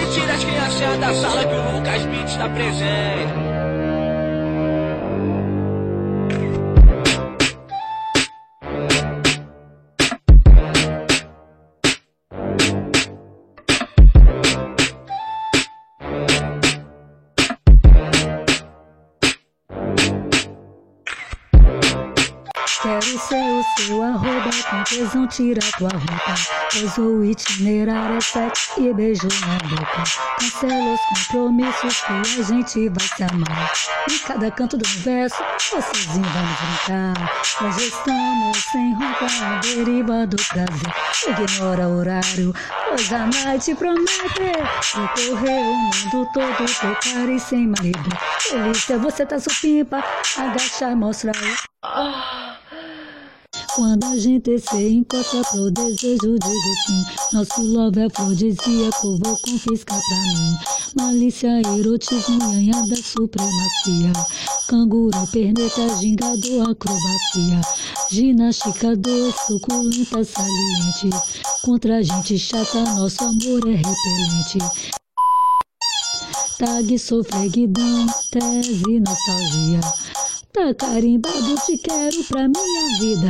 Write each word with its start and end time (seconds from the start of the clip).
Pode 0.00 0.14
tirar 0.14 0.34
as 0.34 0.44
crianças 0.44 0.98
da 0.98 1.14
sala 1.14 1.44
que 1.44 1.54
o 1.54 1.76
Lucas 1.76 2.06
Beat 2.06 2.28
está 2.28 2.48
presente. 2.48 3.49
Seu 23.62 24.02
arroba, 24.02 24.50
com 24.70 24.84
tesão 24.84 25.26
tira 25.26 25.60
tua 25.78 25.90
roupa. 25.90 26.34
Pois 26.72 26.98
o 26.98 27.24
itinerário 27.24 28.16
é 28.16 28.20
sexo 28.20 28.80
e 28.80 28.92
beijo 28.92 29.28
na 29.46 29.58
boca. 29.68 30.04
Cancela 30.38 30.94
os 30.94 31.00
compromissos 31.00 32.00
que 32.00 32.12
a 32.12 32.42
gente 32.42 32.88
vai 32.88 33.08
se 33.16 33.22
amar. 33.24 33.72
Em 34.10 34.18
cada 34.18 34.50
canto 34.50 34.76
do 34.76 34.86
universo, 34.86 35.42
vocêzinho 35.70 36.24
vamos 36.24 36.58
brincar. 36.60 37.32
Hoje 37.62 37.88
estamos 37.88 38.56
sem 38.72 38.94
roupa, 38.94 39.26
a 39.44 39.60
deriva 39.60 40.26
do 40.26 40.36
prazer. 40.36 40.94
Ignora 41.28 41.88
o 41.88 41.98
horário, 41.98 42.54
pois 42.88 43.12
a 43.12 43.26
noite 43.26 43.74
promete. 43.74 44.20
Percorrer 45.14 45.62
o 45.62 45.74
mundo 45.74 46.28
todo, 46.32 46.66
tocar 46.80 47.28
e 47.28 47.38
sem 47.38 47.66
marido. 47.68 48.08
Delícia, 48.50 48.98
você 48.98 49.26
tá 49.26 49.38
supimpa, 49.38 50.02
agacha, 50.36 50.94
mostra 50.96 51.32
o. 51.32 52.39
Quando 53.80 54.04
a 54.04 54.18
gente 54.18 54.58
se 54.58 54.88
encosta 54.88 55.40
pro 55.50 55.70
desejo, 55.70 56.38
digo 56.38 56.74
sim. 56.84 57.02
Nosso 57.32 57.62
love 57.62 57.98
é 57.98 58.04
afrodisíaco, 58.04 59.16
vou 59.16 59.38
confiscar 59.38 59.98
pra 59.98 60.18
mim. 60.18 60.56
Malícia, 60.98 61.62
erotismo, 61.62 62.36
nhanha 62.36 62.86
da 62.86 62.96
supremacia. 62.96 64.12
Canguru, 64.68 65.26
perneta, 65.32 65.96
gingado, 65.98 66.70
acrobacia. 66.70 67.62
Ginástica 68.10 68.94
doce, 68.94 69.46
suculenta, 69.46 70.24
saliente. 70.24 71.08
Contra 71.62 72.02
gente 72.02 72.38
chata, 72.38 72.82
nosso 72.96 73.24
amor 73.24 73.66
é 73.66 73.76
repelente. 73.76 74.58
Tag, 76.58 76.98
sofreguidão, 76.98 78.06
tese, 78.30 79.00
nostalgia. 79.00 79.80
Tá 80.52 80.74
carimbado, 80.74 81.54
te 81.64 81.78
quero 81.78 82.24
pra 82.24 82.48
minha 82.48 82.98
vida. 82.98 83.28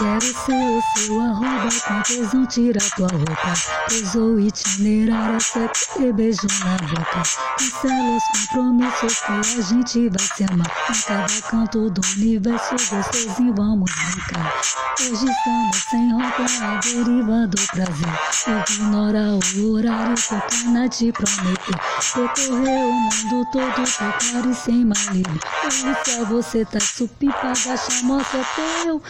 Quero 0.00 0.22
ser 0.22 0.78
o 0.78 0.82
seu 0.96 1.20
arroba, 1.20 1.68
com 1.86 2.02
tesão 2.04 2.46
tira 2.46 2.80
tua 2.96 3.06
roupa. 3.08 3.52
Pousou 3.86 4.40
itinerário, 4.40 5.38
sexo 5.38 6.02
e 6.02 6.10
beijo 6.10 6.46
na 6.64 6.78
boca. 6.88 7.22
Cancela 7.58 8.16
os 8.16 8.24
compromissos 8.48 9.20
que 9.20 9.32
a 9.32 9.62
gente 9.62 10.08
vai 10.08 10.36
se 10.36 10.44
amar. 10.44 10.72
Em 10.88 11.02
cada 11.02 11.42
canto 11.50 11.90
do 11.90 12.00
universo, 12.16 12.70
gostosinho 12.70 13.54
vamos 13.54 13.90
brincar. 13.92 14.60
Hoje 15.00 15.26
estamos 15.26 15.76
sem 15.90 16.12
roupa, 16.12 16.46
a 16.62 16.80
deriva 16.80 17.46
do 17.46 17.60
prazer. 17.66 18.64
Ignora 18.70 19.38
o 19.56 19.72
horário, 19.74 20.14
tocar 20.14 20.64
na 20.72 20.88
te 20.88 21.12
prometer. 21.12 21.78
Percorrer 22.14 22.86
o 22.86 22.92
mundo 22.94 23.46
todo, 23.52 23.84
tocar 23.84 24.50
e 24.50 24.54
sem 24.54 24.86
marido. 24.86 25.40
Delícia, 25.62 26.24
você 26.24 26.64
tá 26.64 26.80
supipa, 26.80 27.48
agacha, 27.48 28.02
mostra 28.04 28.42
teu. 28.56 29.02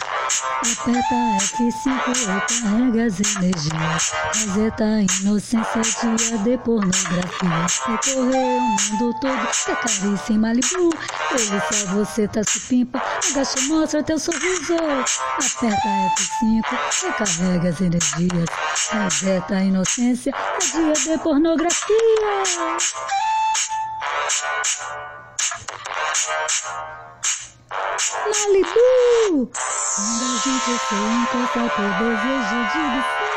Aperta 0.80 1.14
F5 1.40 1.90
ou 2.08 2.40
carrega 2.40 3.04
as 3.04 3.20
energias. 3.20 4.12
Reseta 4.32 4.84
a 4.84 5.02
inocência, 5.02 5.82
dia 5.82 6.38
de 6.38 6.56
pornografia. 6.56 7.66
Percorrer 7.84 8.56
o 8.56 8.60
mundo 8.60 9.14
todo, 9.20 9.48
é 9.68 9.74
carícia 9.74 10.32
em 10.32 10.38
Malibu. 10.38 10.90
Delícia, 11.36 11.86
você 11.88 12.26
tá 12.28 12.42
supimpa, 12.42 12.98
agacha, 12.98 13.60
mostra 13.68 14.02
teu 14.02 14.18
sorriso. 14.18 14.74
Aperta 14.74 15.88
F5 16.16 16.64
e 17.04 17.12
carrega 17.12 17.68
as 17.68 17.80
energias. 17.82 18.48
Reseta 18.90 19.56
a 19.56 19.62
inocência, 19.62 20.34
é 20.34 20.58
dia 20.58 20.94
de 20.94 21.22
pornografia. 21.22 21.90
Malibu! 28.00 29.50
Quando 29.52 30.24
a 30.24 30.38
gente 30.42 30.72
se 30.88 30.94
encontra 30.94 31.68
por 31.68 31.90
desejo 31.98 32.58
de 32.64 32.80
sim. 33.02 33.28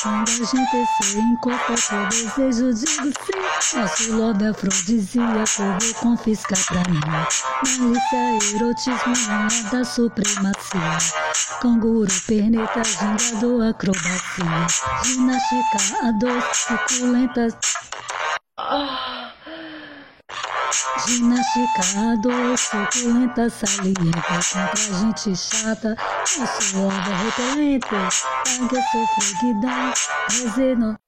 Quando 0.00 0.28
a 0.28 0.32
gente 0.32 0.78
se 1.02 1.18
encontra 1.18 1.74
por 1.74 2.02
desejo 2.08 2.68
de 2.72 2.86
sim. 2.86 3.76
Nosso 3.76 4.12
love 4.16 4.46
afrodisíaco 4.46 5.62
vou 5.80 5.94
confiscar 6.00 6.58
pra 6.66 6.82
mim. 6.88 7.00
Malícia, 7.80 8.54
erotismo, 8.54 9.14
rainha 9.26 9.62
da 9.72 9.84
supremacia. 9.84 10.98
Canguru, 11.60 12.12
perneta, 12.28 12.84
gingado, 12.84 13.62
acrobacia. 13.68 14.66
Ginástica, 15.02 15.78
a 16.06 16.12
doce, 16.12 16.54
suculenta. 16.54 17.48
Ginástica 17.48 19.19
doce, 22.22 22.88
suculenta, 22.92 23.50
salienta 23.50 24.22
Contra 24.22 24.98
gente 24.98 25.36
chata, 25.36 25.96
nosso 26.38 26.78
love 26.78 27.10
é 27.10 27.16
repelente 27.16 27.86
Pague 27.88 28.82
sofreguidão, 28.90 29.92
resino 30.28 30.98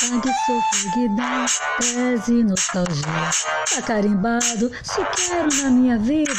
Pague 0.00 0.32
sofreguidão, 0.46 1.44
tese 1.78 2.42
nostalgia. 2.42 3.30
Tá 3.68 3.82
carimbado, 3.82 4.70
quero 5.14 5.62
na 5.62 5.70
minha 5.70 5.98
vida. 5.98 6.32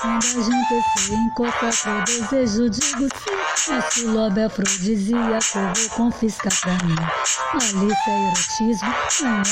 Quando 0.00 0.24
a 0.24 0.42
gente 0.42 0.98
se 0.98 1.14
encontra 1.14 1.70
pro 1.82 2.04
desejo, 2.04 2.70
digo 2.70 3.08
sim 3.08 3.72
Nosso 3.72 4.08
love 4.12 4.38
é 4.38 4.44
afrodisíaco, 4.44 5.58
vou 5.58 5.90
confiscar 5.96 6.52
pra 6.60 6.74
mim. 6.86 6.94
Malícia, 7.54 8.12
erotismo, 8.12 8.94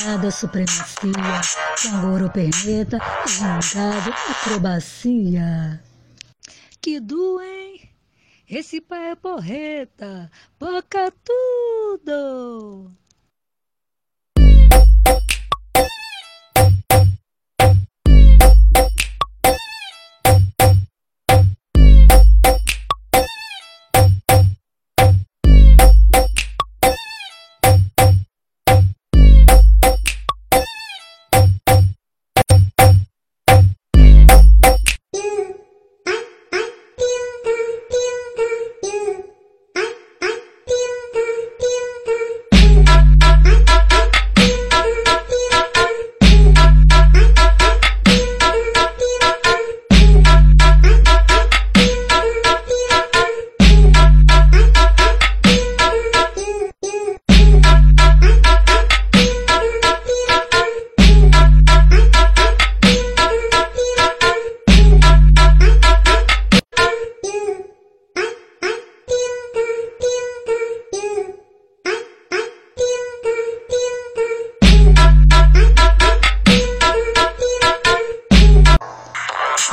nada 0.04 0.30
supremacia. 0.30 1.40
Canguru, 1.82 2.30
perneta, 2.30 3.00
gingado, 3.26 4.14
acrobacia. 4.30 5.82
Que 6.80 7.00
doem, 7.00 7.90
esse 8.48 8.80
pai 8.80 9.10
é 9.10 9.16
porreta, 9.16 10.30
boca 10.60 11.12
tudo 11.24 12.94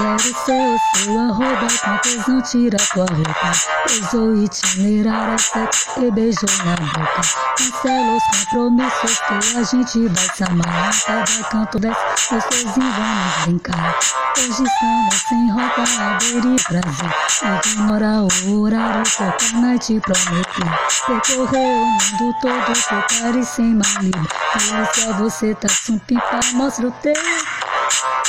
Quero 0.01 0.18
ser 0.18 0.75
o 0.75 0.80
seu 0.98 1.19
arroba, 1.19 1.68
com 1.86 1.98
tesão 2.00 2.42
tira 2.42 2.77
tua 2.92 3.06
roupa. 3.06 3.51
Pousou 3.88 4.36
itinerário, 4.36 5.38
sexo 5.38 5.92
e 6.01 6.09
beijou 6.09 6.50
na 6.65 6.75
boca. 6.75 7.21
Cancela 7.56 8.18
os 8.18 8.24
compromissos 8.50 9.19
que 9.19 9.57
a 9.57 9.63
gente 9.63 10.07
vai 10.07 10.36
se 10.36 10.44
amar. 10.44 10.92
Cada 11.06 11.50
canto 11.50 11.80
desce, 11.80 12.01
gostosinho, 12.31 12.92
vamos 12.94 13.45
brincar. 13.45 14.00
Hoje 14.39 14.63
estamos 14.63 15.15
sem 15.30 15.51
rota, 15.51 15.83
aderir 16.01 16.63
prazer. 16.63 17.62
Ignora 17.68 18.25
o 18.48 18.62
horário, 18.62 19.06
foca 19.06 19.51
na 19.53 19.77
te 19.77 20.00
prometer. 20.00 20.80
Percorreu 21.06 21.83
o 21.83 21.86
mundo 21.86 22.36
todo, 22.42 22.74
tocar 22.89 23.36
e 23.36 23.45
sem 23.45 23.75
malibu. 23.75 24.27
Delícia, 24.56 25.13
você 25.13 25.53
tá 25.53 25.69
sumpimpa, 25.69 26.39
mostra 26.53 26.88
o 26.88 26.92
teu. 26.92 27.13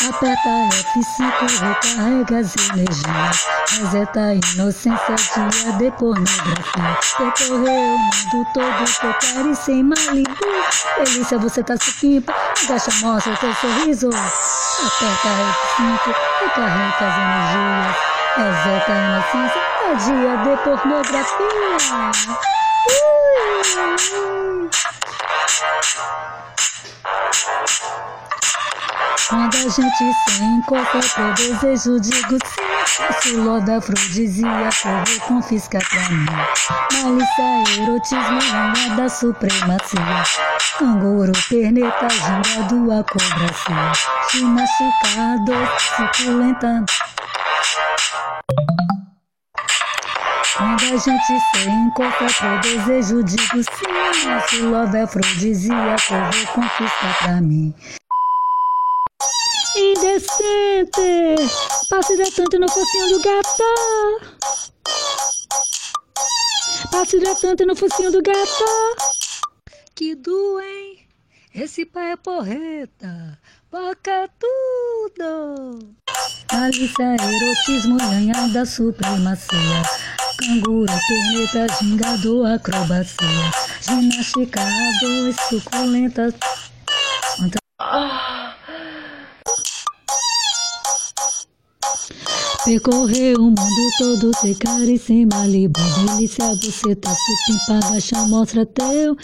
Aperta 0.08 0.48
F5, 0.72 1.30
recarrega 1.60 2.38
as 2.38 2.56
energias. 2.56 3.46
Reseta 3.70 4.34
inocência, 4.34 5.14
dia 5.14 5.72
de 5.78 5.90
pornografia. 5.92 6.98
Percorreu 7.16 7.80
o 7.80 7.98
mundo 7.98 8.46
todo, 8.52 8.84
tocar 9.00 9.46
e 9.46 9.54
sem 9.54 9.84
malibu. 9.84 10.28
Delícia, 11.04 11.38
você 11.38 11.62
tá 11.62 11.76
supimpa, 11.76 12.34
agacha, 12.64 12.90
mostra 13.00 13.36
teu 13.36 13.54
sorriso. 13.54 14.08
Aperta 14.08 15.28
F5, 15.28 16.14
recarrega 16.40 17.04
as 17.06 17.16
energias. 17.18 17.96
Reseta 18.36 18.92
inocência, 18.92 19.62
é 19.84 19.94
dia 19.94 20.34
de 20.38 20.56
pornografia. 20.64 21.46
Ui. 22.88 23.12
Quando 29.32 29.56
a 29.56 29.60
gente 29.60 30.12
se 30.28 30.44
encosta 30.44 31.00
pro 31.14 31.32
desejo, 31.32 31.98
digo 31.98 32.36
sim. 32.44 33.06
Esse 33.08 33.30
lodo 33.36 33.72
afrodisíaco 33.72 34.88
vou 35.06 35.20
confiscar 35.26 35.80
pra 35.88 36.10
mim. 36.10 36.26
Malícia, 36.92 37.82
erotismo, 37.82 38.38
lembra 38.38 38.94
da 38.94 39.08
supremacia. 39.08 40.22
Canguru, 40.78 41.32
perneta, 41.48 42.08
gingado, 42.10 42.92
acrobacia. 42.92 43.92
Ginástica, 44.32 45.38
doce, 45.46 45.96
suculenta. 45.96 46.84
Quando 50.58 50.84
a 50.84 50.96
gente 50.98 51.40
se 51.54 51.70
encosta 51.70 52.26
pro 52.38 52.60
desejo, 52.60 53.24
digo 53.24 53.62
sim. 53.62 54.36
Esse 54.36 54.60
love 54.60 54.98
afrodisíaco 54.98 56.12
vou 56.12 56.46
confiscar 56.52 57.18
pra 57.20 57.40
mim. 57.40 57.74
Indecente, 60.40 61.52
passe 61.90 62.14
hidratante 62.14 62.58
no 62.58 62.68
focinho 62.68 63.08
do 63.08 63.20
gato. 63.22 63.64
Passe 66.90 67.16
hidratante 67.16 67.64
no 67.66 67.76
focinho 67.76 68.10
do 68.10 68.22
gato. 68.22 68.64
Que 69.94 70.14
doem, 70.14 71.06
esse 71.54 71.84
pai 71.84 72.12
é 72.12 72.16
porreta, 72.16 73.38
boca 73.70 74.28
tudo. 74.38 75.94
Malícia, 76.50 77.16
erotismo, 77.16 77.98
ganhada, 77.98 78.64
supremacia. 78.64 79.82
Canguru, 80.38 80.86
perneta, 81.08 81.74
gingado, 81.74 82.46
acrobacia. 82.46 83.50
Ginástica, 83.82 84.60
dois, 85.00 85.36
suculenta. 85.48 86.34
Percorrer 92.64 93.36
o 93.40 93.42
mundo 93.50 93.90
todo, 93.98 94.30
secar 94.38 94.82
e 94.82 94.96
sem 94.96 95.26
malibu. 95.26 95.80
Delícia, 96.06 96.54
você 96.54 96.94
tá 96.94 97.12
supimpa, 97.12 97.84
agacha, 97.84 98.16
mostra 98.28 98.64
teu. 98.64 99.16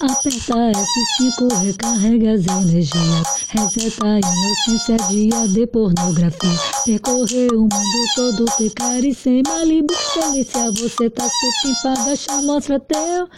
Aperta 0.00 0.72
F5, 0.72 1.62
recarrega 1.62 2.32
as 2.32 2.44
energias. 2.44 3.46
Reseta 3.50 4.04
a 4.04 4.18
inocência, 4.18 4.96
dia 5.08 5.46
de 5.46 5.64
pornografia. 5.68 6.58
Percorrer 6.84 7.52
o 7.54 7.60
mundo 7.60 8.02
todo, 8.16 8.50
secar 8.50 9.04
e 9.04 9.14
sem 9.14 9.44
malibu. 9.46 9.94
Delícia, 10.16 10.72
você 10.72 11.08
tá 11.08 11.22
supimpa, 11.22 12.02
agacha, 12.02 12.42
mostra 12.42 12.80
teu. 12.80 13.28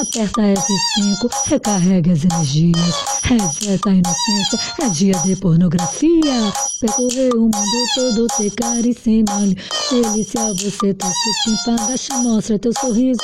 Aperta 0.00 0.40
F5, 0.40 1.30
recarrega 1.44 2.12
as 2.12 2.24
energias. 2.24 2.94
Reseta 3.22 3.90
a 3.90 3.92
inocência, 3.92 4.58
é 4.80 4.88
dia 4.88 5.12
de 5.12 5.36
pornografia. 5.36 6.52
Percorrer 6.80 7.34
o 7.34 7.40
mundo 7.40 7.86
todo, 7.94 8.26
secar 8.34 8.78
e 8.78 8.94
sem 8.94 9.22
malho. 9.28 9.54
Delícia, 9.90 10.54
você 10.54 10.94
tá 10.94 11.06
supimpa, 11.06 11.82
agacha, 11.82 12.14
mostra 12.14 12.58
teu 12.58 12.72
sorriso. 12.80 13.20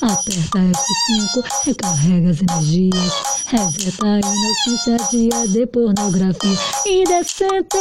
Aperta 0.00 0.60
F5, 0.60 1.44
recarrega 1.66 2.30
as 2.30 2.40
energias. 2.40 3.12
Reseta 3.44 4.06
a 4.06 4.20
inocência, 4.20 4.96
é 4.96 5.10
dia 5.10 5.48
de 5.48 5.66
pornografia. 5.66 6.58
Indecente, 6.86 7.76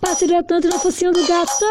passe 0.00 0.24
hidratante 0.24 0.68
no 0.68 0.78
focinho 0.78 1.10
do 1.10 1.26
gato. 1.26 1.66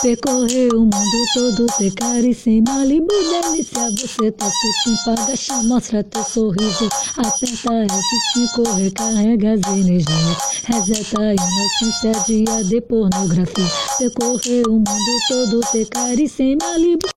Percorrer 0.00 0.72
o 0.74 0.82
mundo 0.82 1.24
todo, 1.34 1.66
secar 1.72 2.24
e 2.24 2.32
sem 2.32 2.62
malibu, 2.62 3.08
delícia, 3.08 3.90
você 3.90 4.30
tá 4.30 4.48
supimpa, 4.48 5.20
agacha, 5.20 5.62
mostra 5.64 6.04
teu 6.04 6.22
sorriso, 6.22 6.88
aperta 7.16 7.86
F5, 7.96 8.76
recarrega 8.76 9.54
as 9.54 9.76
energias, 9.76 10.62
reseta 10.64 11.20
a 11.20 11.34
inocência, 11.34 12.12
dia 12.26 12.64
de 12.64 12.80
pornografia, 12.82 13.64
percorrer 13.98 14.68
o 14.68 14.74
mundo 14.74 15.18
todo, 15.28 15.66
secar 15.66 16.16
e 16.16 16.28
sem 16.28 16.56
malibu. 16.62 17.08